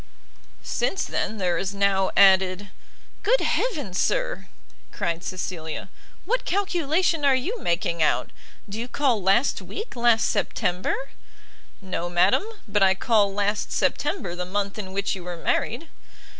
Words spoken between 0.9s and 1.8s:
then there is